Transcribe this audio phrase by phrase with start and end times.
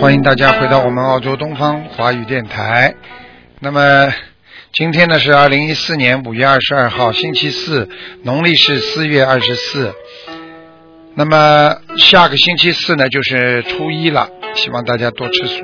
[0.00, 2.94] 欢迎大家回到我们澳洲东方华语电台。
[3.60, 4.12] 那么
[4.72, 7.88] 今天呢是二零一四年五月二十二号，星期四，
[8.22, 9.92] 农历是四月二十四。
[11.14, 15.62] 那么下个星期四呢就是初一了，希望大家多吃素。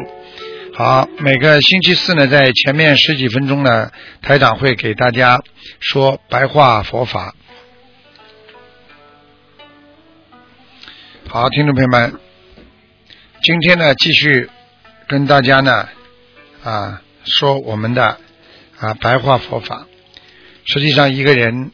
[0.75, 3.91] 好，每个星期四呢，在前面十几分钟呢，
[4.21, 5.41] 台长会给大家
[5.79, 7.35] 说白话佛法。
[11.35, 12.21] 好，听众朋友们，
[13.43, 14.49] 今天呢，继续
[15.09, 15.89] 跟大家呢
[16.63, 18.19] 啊说我们的
[18.79, 19.85] 啊白话佛法。
[20.65, 21.73] 实际上，一个人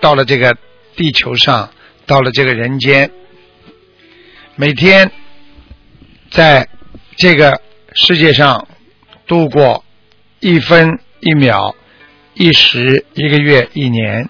[0.00, 0.56] 到了这个
[0.96, 1.70] 地球上，
[2.06, 3.12] 到了这个人间，
[4.56, 5.12] 每天
[6.32, 6.68] 在
[7.14, 7.62] 这个
[7.94, 8.66] 世界上
[9.28, 9.84] 度过
[10.40, 11.76] 一分一秒、
[12.34, 14.28] 一时、一个月、一年，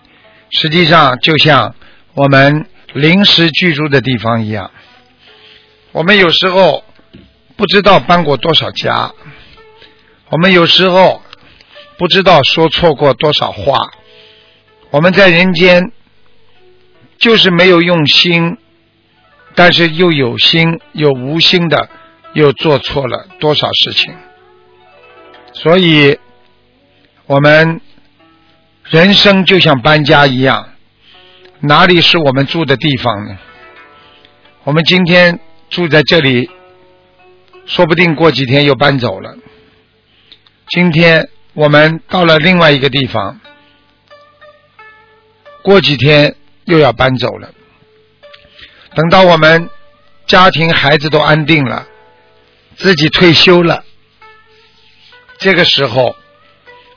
[0.50, 1.74] 实际上就像
[2.12, 2.66] 我们。
[2.98, 4.72] 临时居住的地方一样，
[5.92, 6.82] 我们有时候
[7.56, 9.12] 不知道搬过多少家，
[10.30, 11.22] 我们有时候
[11.96, 13.90] 不知道说错过多少话，
[14.90, 15.92] 我们在人间
[17.18, 18.58] 就是没有用心，
[19.54, 21.88] 但是又有心又无心的
[22.32, 24.12] 又做错了多少事情，
[25.52, 26.18] 所以
[27.26, 27.80] 我们
[28.82, 30.70] 人生就像搬家一样。
[31.60, 33.36] 哪里是我们住的地方呢？
[34.62, 36.48] 我们今天住在这里，
[37.66, 39.36] 说不定过几天又搬走了。
[40.68, 43.40] 今天我们到了另外一个地方，
[45.62, 47.50] 过几天又要搬走了。
[48.94, 49.68] 等到我们
[50.26, 51.88] 家庭、孩子都安定了，
[52.76, 53.82] 自己退休了，
[55.38, 56.14] 这个时候，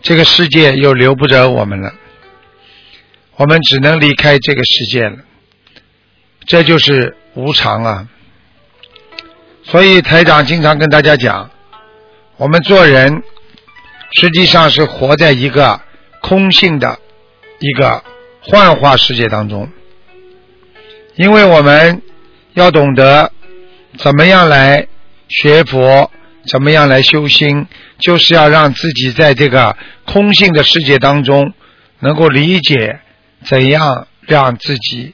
[0.04, 1.96] 这个世界又留不着我们了。
[3.42, 5.18] 我们只能离开这个世界了，
[6.46, 8.08] 这就是无常啊！
[9.64, 11.50] 所以台长经常跟大家讲，
[12.38, 13.24] 我们做人
[14.12, 15.82] 实际上是活在一个
[16.22, 17.00] 空性的
[17.58, 18.04] 一个
[18.44, 19.68] 幻化世界当中，
[21.16, 22.00] 因为我们
[22.54, 23.32] 要懂得
[23.98, 24.86] 怎么样来
[25.30, 26.12] 学佛，
[26.46, 27.66] 怎么样来修心，
[27.98, 29.76] 就是要让自己在这个
[30.06, 31.52] 空性的世界当中
[32.02, 33.00] 能够理解。
[33.46, 35.14] 怎样让自己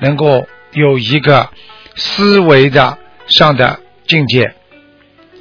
[0.00, 1.50] 能够有一个
[1.96, 4.54] 思维的上的境界，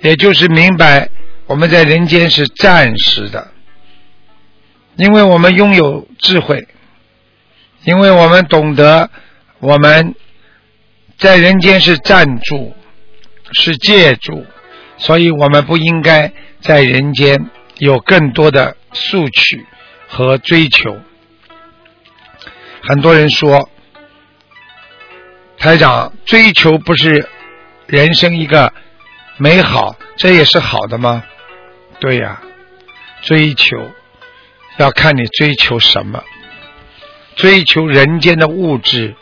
[0.02, 1.10] 也就是明白
[1.46, 3.52] 我们在人间是暂时的，
[4.96, 6.68] 因为我们拥有智慧，
[7.84, 9.10] 因为我们懂得
[9.60, 10.16] 我们
[11.18, 12.76] 在人间是暂住，
[13.54, 14.46] 是借住，
[14.98, 16.32] 所以我们不应该
[16.62, 19.66] 在人间有更多的索取
[20.08, 20.98] 和追求。
[22.88, 23.70] 很多人说，
[25.58, 27.28] 台长追求不是
[27.86, 28.72] 人生一个
[29.36, 31.22] 美好，这也是好的吗？
[32.00, 32.42] 对呀，
[33.22, 33.92] 追求
[34.78, 36.24] 要看你追求什么，
[37.36, 39.16] 追求人间的物质，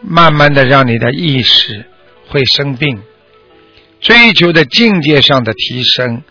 [0.00, 1.86] 慢慢的让你的意识
[2.28, 2.96] 会生病；
[4.00, 6.24] 追求的境界上的提升，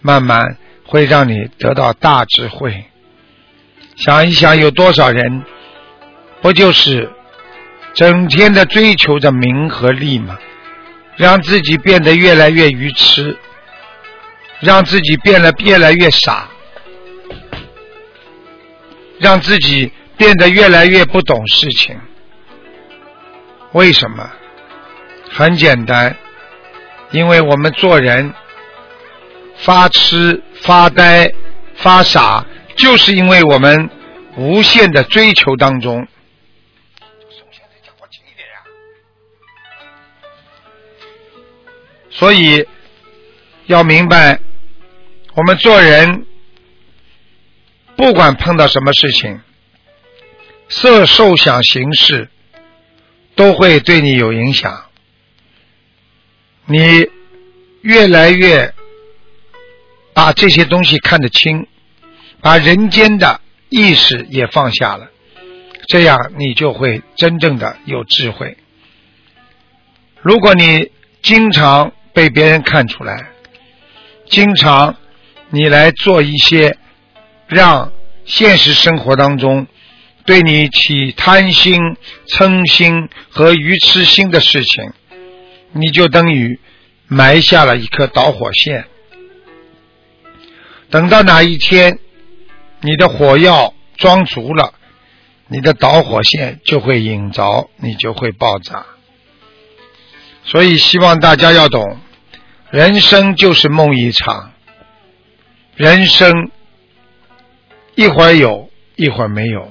[0.00, 0.56] 慢慢
[0.86, 2.84] 会让你得到大智慧。
[3.96, 5.44] 想一想，有多少人？
[6.42, 7.10] 不就是
[7.94, 10.38] 整天的追求着名和利吗？
[11.16, 13.36] 让自己变得越来越愚痴，
[14.60, 16.48] 让自己变得越来越傻，
[19.18, 22.00] 让自己变得越来越不懂事情。
[23.72, 24.30] 为什么？
[25.30, 26.16] 很简单，
[27.10, 28.32] 因为我们做人
[29.58, 31.30] 发痴、发呆、
[31.74, 32.46] 发傻，
[32.76, 33.90] 就是因为我们
[34.36, 36.08] 无限的追求当中。
[42.10, 42.66] 所以
[43.66, 44.40] 要明白，
[45.34, 46.26] 我们做人
[47.96, 49.40] 不管碰到什么事情，
[50.68, 52.28] 色、受、想、行、识
[53.34, 54.86] 都会对你有影响。
[56.66, 57.08] 你
[57.82, 58.74] 越来越
[60.12, 61.66] 把这些东西看得清，
[62.40, 65.10] 把人间的意识也放下了，
[65.86, 68.56] 这样你就会真正的有智慧。
[70.20, 70.90] 如果你
[71.22, 73.30] 经常被别人看出来，
[74.28, 74.96] 经常
[75.50, 76.76] 你来做一些
[77.46, 77.92] 让
[78.24, 79.66] 现实生活当中
[80.24, 81.80] 对你起贪心、
[82.26, 84.92] 嗔心和愚痴心的事情，
[85.72, 86.60] 你就等于
[87.08, 88.86] 埋下了一颗导火线。
[90.90, 91.98] 等到哪一天
[92.80, 94.74] 你的火药装足了，
[95.48, 98.86] 你的导火线就会引着，你就会爆炸。
[100.50, 101.98] 所以希望大家要懂，
[102.70, 104.50] 人生就是梦一场，
[105.76, 106.50] 人生
[107.94, 109.70] 一会儿有，一会儿没有，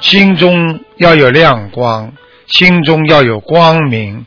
[0.00, 2.14] 心中要有亮光，
[2.46, 4.24] 心中要有光明，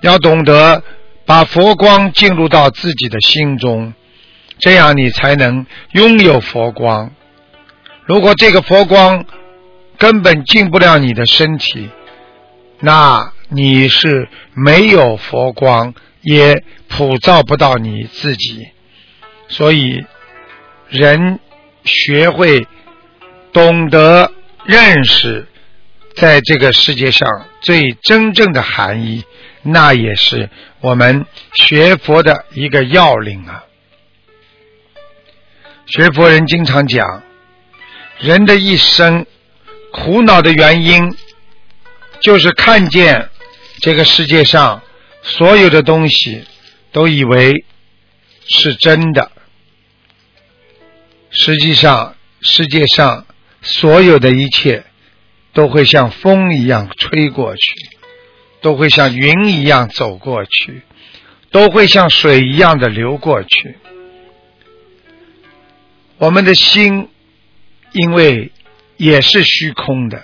[0.00, 0.82] 要懂得
[1.26, 3.92] 把佛光进入到自己的心中，
[4.58, 7.10] 这样你才能拥有佛光。
[8.06, 9.26] 如果这个佛光
[9.98, 11.90] 根本进不了你的身体，
[12.78, 13.30] 那。
[13.52, 15.92] 你是没有佛光，
[16.22, 18.68] 也普照不到你自己，
[19.48, 20.04] 所以
[20.88, 21.40] 人
[21.82, 22.68] 学会
[23.52, 24.30] 懂得
[24.64, 25.48] 认识，
[26.14, 27.28] 在这个世界上
[27.60, 29.24] 最真正的含义，
[29.62, 30.48] 那也是
[30.80, 33.64] 我们学佛的一个要领啊。
[35.86, 37.24] 学佛人经常讲，
[38.20, 39.26] 人的一生
[39.90, 41.16] 苦恼的原因，
[42.20, 43.29] 就是看见。
[43.80, 44.82] 这个世界上
[45.22, 46.44] 所有的东西
[46.92, 47.64] 都以为
[48.46, 49.32] 是真的，
[51.30, 53.26] 实际上世界上
[53.62, 54.84] 所有的一切
[55.54, 57.74] 都会像风一样吹过去，
[58.60, 60.82] 都会像云一样走过去，
[61.50, 63.76] 都会像水一样的流过去。
[66.18, 67.08] 我们的心
[67.92, 68.52] 因为
[68.98, 70.22] 也是虚空的，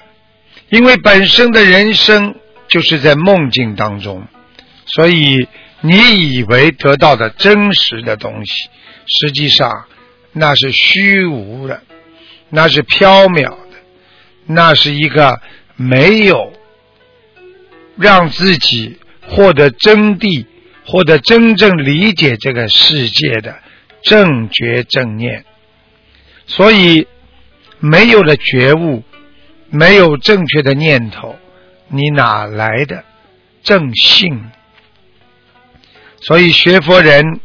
[0.69, 2.35] 因为本身的人生。
[2.69, 4.27] 就是在梦境当中，
[4.87, 5.49] 所以
[5.81, 8.69] 你以为得到的真实的东西，
[9.07, 9.87] 实际上
[10.33, 11.83] 那是虚无的，
[12.51, 13.57] 那是缥缈的，
[14.47, 15.41] 那是一个
[15.77, 16.53] 没有
[17.97, 18.99] 让自己
[19.29, 20.47] 获得真谛、
[20.85, 23.57] 获得真正理解这个世界的
[24.03, 25.45] 正觉正念。
[26.47, 27.07] 所以
[27.81, 29.03] 没有了觉悟，
[29.71, 31.37] 没有正确的念头。
[31.89, 33.05] 你哪来的
[33.63, 34.51] 正信？
[36.21, 37.41] 所以学佛人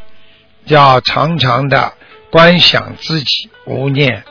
[0.65, 1.93] 要常常的
[2.31, 4.23] 观想自己无念，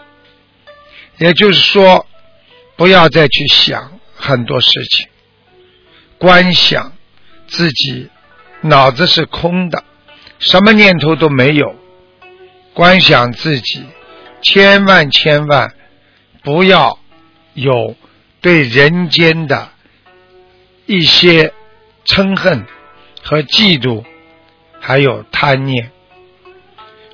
[1.19, 2.07] 也就是说，
[2.77, 5.07] 不要再去想很多事情，
[6.19, 6.93] 观想
[7.47, 8.09] 自己
[8.63, 9.85] 脑子是空的，
[10.39, 11.77] 什么念头都没有。
[12.73, 13.85] 观想自己，
[14.43, 15.75] 千万千万
[16.43, 16.99] 不要
[17.53, 17.95] 有
[18.41, 19.71] 对人间的。
[20.91, 21.53] 一些
[22.05, 22.67] 嗔恨
[23.23, 24.03] 和嫉妒，
[24.81, 25.93] 还有贪念，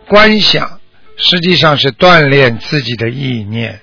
[0.08, 0.80] 观想
[1.18, 3.82] 实际上是锻炼自己的意念。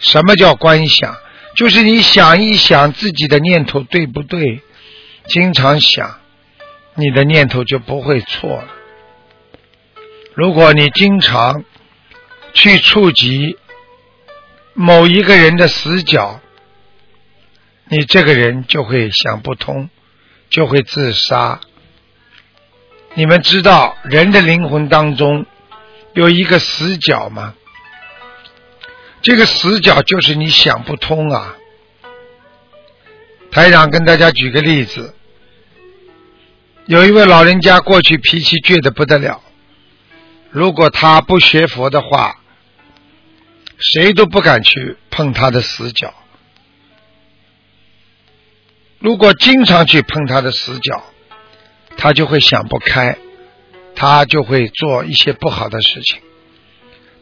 [0.00, 1.16] 什么叫观想？
[1.56, 4.60] 就是你想一想自己的念头对不对，
[5.28, 6.20] 经常想，
[6.94, 8.68] 你的念头就不会错了。
[10.34, 11.64] 如果你经常
[12.52, 13.56] 去触及
[14.74, 16.38] 某一个人的死角，
[17.92, 19.90] 你这个人就会想不通，
[20.48, 21.60] 就会自杀。
[23.14, 25.44] 你们知道人的灵魂当中
[26.14, 27.54] 有一个死角吗？
[29.22, 31.56] 这个死角就是你想不通啊。
[33.50, 35.12] 台长跟大家举个例子，
[36.86, 39.42] 有一位老人家过去脾气倔得不得了，
[40.50, 42.38] 如果他不学佛的话，
[43.78, 46.14] 谁都不敢去碰他的死角。
[49.00, 51.02] 如果经常去碰他的死角，
[51.96, 53.16] 他就会想不开，
[53.96, 56.20] 他就会做一些不好的事情。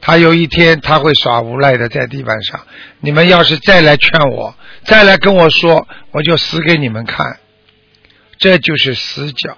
[0.01, 2.67] 他有一天他会耍无赖的在地板上。
[3.01, 7.39] 你们要是再来劝我，再来跟我说，我就死给你们看。
[8.39, 9.57] 这就是死角。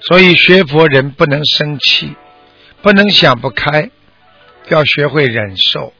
[0.00, 2.16] 所以学佛人不能生气，
[2.82, 3.90] 不能想不开，
[4.68, 5.92] 要学会忍受，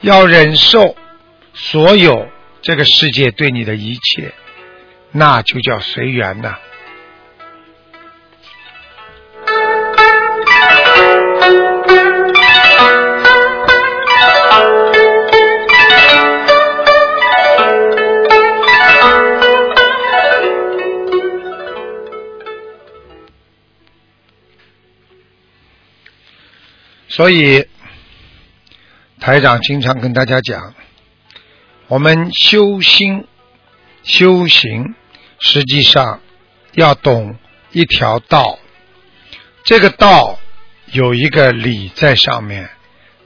[0.00, 0.96] 要忍受
[1.52, 2.26] 所有。
[2.64, 4.32] 这个世界对你的一切，
[5.12, 6.56] 那就叫随缘呐。
[27.08, 27.68] 所以，
[29.20, 30.74] 台长经常跟大家讲。
[31.88, 33.26] 我们修心
[34.02, 34.94] 修行
[35.38, 36.20] 实际上
[36.72, 37.36] 要懂
[37.72, 38.58] 一条道，
[39.64, 40.38] 这个道
[40.92, 42.70] 有一个理在上面，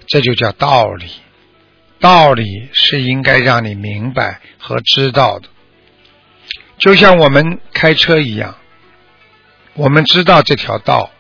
[0.07, 1.07] 这就叫道理。
[2.01, 5.49] 道理是应该让你明白和知道的，
[6.79, 8.57] 就像我们开车一样，
[9.75, 11.11] 我们知道这条道，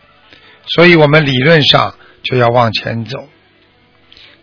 [0.66, 3.28] 所以我们理论上就要往前走。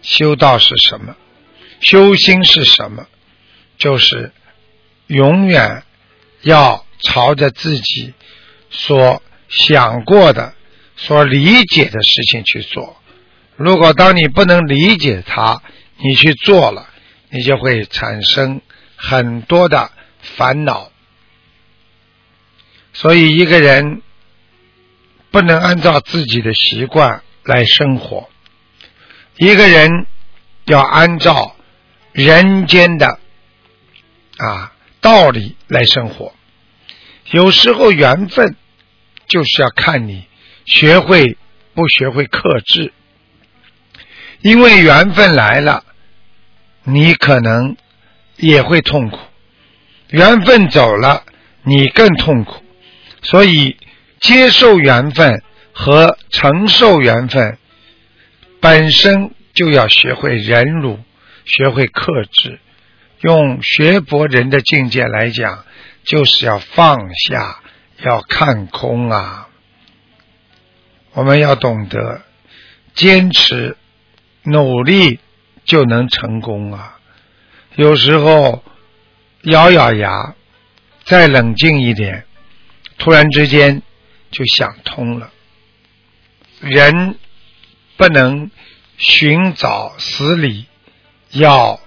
[0.01, 1.15] 修道是什么？
[1.79, 3.07] 修心是什么？
[3.77, 4.31] 就是
[5.07, 5.83] 永远
[6.41, 8.13] 要朝着自己
[8.69, 10.55] 所想过的、
[10.95, 12.97] 所理解的事情去做。
[13.57, 15.61] 如果当你不能理解它，
[15.97, 16.89] 你去做了，
[17.29, 18.61] 你就会产生
[18.95, 19.91] 很多的
[20.21, 20.91] 烦恼。
[22.93, 24.01] 所以一个人
[25.31, 28.29] 不能按照自己的习惯来生活，
[29.37, 30.07] 一个人
[30.65, 31.54] 要按照
[32.15, 33.19] 人间的
[34.37, 36.33] 啊道理来生活。
[37.31, 38.55] 有时候缘分
[39.27, 40.25] 就是要看你
[40.65, 41.37] 学会
[41.73, 42.93] 不学会克制。
[44.39, 45.83] 因为缘分来了，
[46.83, 47.75] 你可能
[48.37, 49.17] 也会痛苦；
[50.09, 51.23] 缘分走了，
[51.63, 52.63] 你更痛苦。
[53.23, 53.75] 所以，
[54.21, 55.43] 接受缘分
[55.73, 57.57] 和承受缘分
[58.61, 60.99] 本身就要学会忍辱，
[61.45, 62.59] 学会克制。
[63.21, 65.65] 用学佛人的境界来讲，
[66.03, 67.61] 就是要放下，
[68.03, 69.47] 要看空啊！
[71.13, 72.23] 我们要懂得
[72.93, 73.77] 坚持。
[74.47, 75.19] 努力
[75.63, 76.99] 就能成功啊！
[77.75, 78.63] 有时候
[79.41, 80.35] 咬咬牙，
[81.03, 82.27] 再冷静一点，
[82.99, 83.81] 突然之间
[84.29, 85.31] 就想通了。
[86.59, 87.17] 人
[87.97, 88.51] 不能
[88.97, 90.67] 寻找死理，
[91.35, 91.79] 要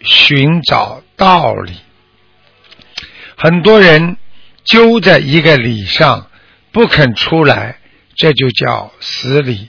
[0.00, 1.72] 寻找道理。
[3.36, 4.16] 很多人
[4.64, 6.28] 揪在一个理上
[6.72, 7.78] 不肯出来，
[8.16, 9.68] 这就叫死理。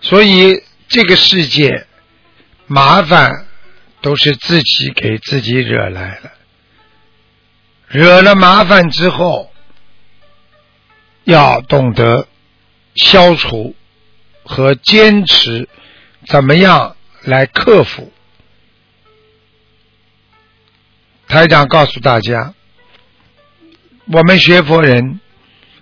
[0.00, 1.86] 所以，这个世界
[2.68, 3.46] 麻烦
[4.00, 6.30] 都是自己给自己惹来的。
[7.88, 9.50] 惹了麻烦之后，
[11.24, 12.28] 要懂得
[12.94, 13.74] 消除
[14.44, 15.68] 和坚持，
[16.26, 18.12] 怎么样来克服？
[21.26, 22.54] 台长告诉大家，
[24.06, 25.20] 我们学佛人，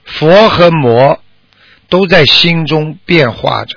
[0.04, 1.22] 佛和魔
[1.88, 3.76] 都在心中变化着。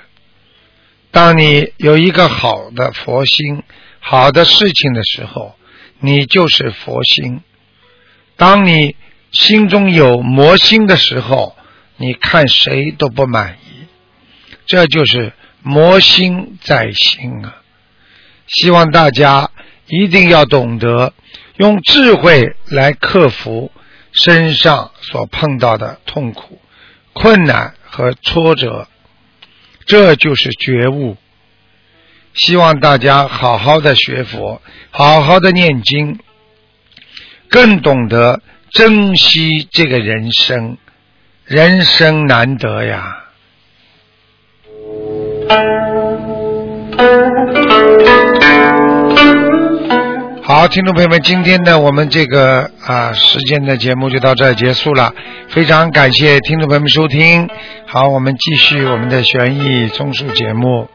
[1.12, 3.62] 当你有一个好的佛心、
[4.00, 5.56] 好的事情的时候，
[6.00, 7.42] 你就是佛心；
[8.36, 8.96] 当你
[9.30, 11.56] 心中有魔心的时候，
[11.96, 13.86] 你看谁都不满意。
[14.66, 17.56] 这就是魔心在心啊！
[18.46, 19.50] 希望大家
[19.86, 21.12] 一定要懂得
[21.56, 23.70] 用智慧来克服
[24.12, 26.60] 身上所碰到的痛苦、
[27.12, 28.88] 困难和挫折。
[29.86, 31.16] 这就是觉悟。
[32.34, 36.18] 希望大家好好的学佛，好好的念经，
[37.48, 38.40] 更懂得
[38.70, 40.78] 珍惜这个人生。
[41.44, 43.19] 人生难得呀！
[50.42, 55.12] 好，听众朋友们，今天呢，我们这个啊时间的节目就到这结束了。
[55.48, 57.48] 非常感谢听众朋友们收听。
[57.86, 60.88] 好，我们继续我们的悬疑综述节目。